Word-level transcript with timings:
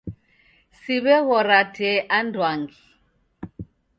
Siw'eghora 0.79 1.59
tee 1.77 1.93
anduangi. 2.19 2.81